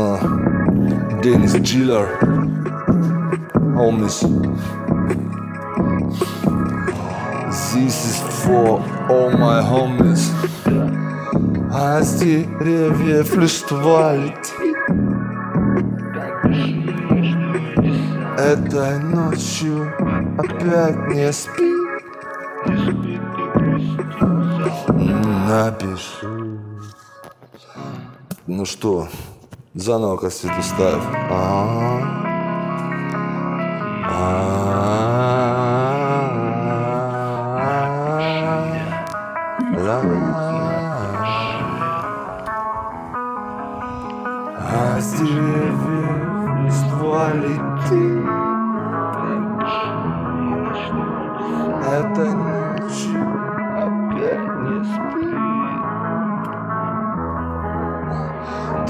[0.00, 0.16] Uh,
[1.20, 2.06] Dennis Diller.
[3.76, 4.18] Homies.
[7.74, 10.22] This is for all my homies.
[11.70, 14.76] А с деревьев листва летит
[18.38, 19.92] Этой ночью
[20.38, 21.74] опять не спи
[25.46, 26.58] Напиши
[28.46, 29.08] Ну что,
[29.74, 31.02] заново кассету ставь.
[44.72, 45.76] А с деревьев
[46.64, 48.19] листва летит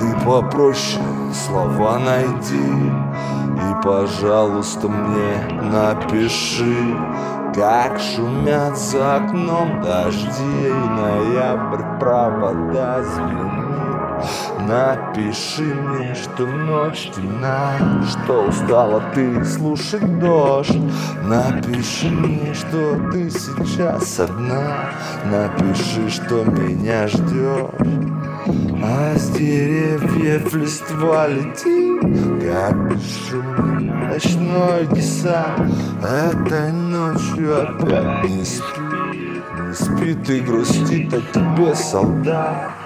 [0.00, 1.02] Ты попроще
[1.34, 6.96] слова найди И, пожалуйста, мне напиши
[7.54, 13.89] Как шумят за окном дожди И ноябрь провода звенит
[14.60, 20.76] Напиши мне, что ночь темна Что устала ты слушать дождь.
[21.24, 24.90] Напиши мне, что ты сейчас одна.
[25.24, 28.10] Напиши, что меня ждешь
[28.82, 32.00] а с деревьев листва летит,
[32.42, 32.92] как
[33.28, 35.74] шум ночной десант.
[36.02, 42.79] Этой ночью опять не спит, не спит и грустит о тебе солдат.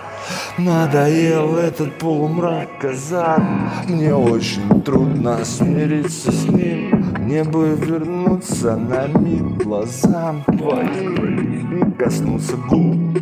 [0.59, 3.43] Надоел этот полумрак, казак.
[3.89, 7.05] Мне очень трудно смириться с ним.
[7.19, 13.19] Мне бы вернуться на миг глазам твоим И коснуться губ.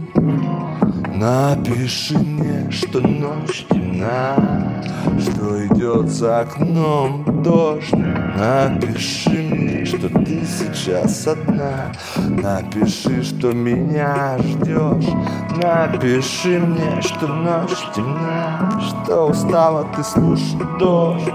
[1.14, 4.82] Напиши мне, что ночь темна
[5.20, 7.92] Что идет за окном дождь.
[7.92, 11.92] Напиши мне, что ты сейчас одна.
[12.16, 15.08] Напиши, что меня ждешь
[15.62, 21.32] Напиши мне, что ночь темна Что устала ты слушать дождь.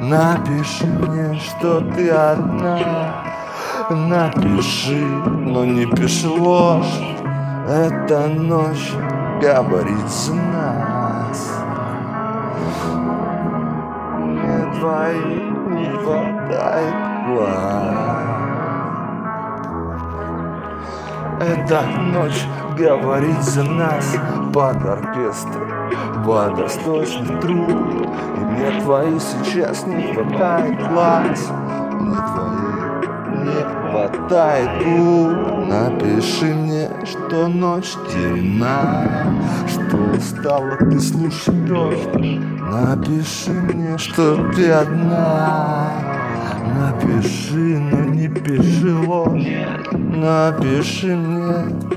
[0.00, 3.22] Напиши мне, что ты одна.
[3.90, 7.00] Напиши, но не пиши ложь.
[7.68, 8.92] Эта ночь
[9.42, 11.50] говорит за нас.
[14.16, 16.94] Мне двоих не хватает
[17.26, 18.49] глаз
[21.40, 22.44] Эта ночь
[22.76, 24.14] говорит за нас.
[24.52, 25.88] Под оркестр
[26.24, 27.68] Водосточный труд
[28.36, 31.50] И мне твои сейчас не хватает глаз.
[31.92, 32.80] Мне твоих
[33.40, 35.66] не хватает губ.
[35.66, 39.06] Напиши мне, что ночь темна.
[39.66, 41.68] Что устала ты слушать
[42.70, 45.88] Напиши мне, что ты одна.
[46.76, 47.99] Напиши, но не
[48.34, 49.46] пиши ложь
[49.92, 51.90] Напиши мне